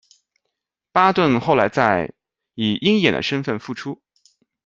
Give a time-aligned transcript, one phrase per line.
[0.91, 2.07] 巴顿后来在
[2.55, 4.01] 《》以鹰眼的身份复出。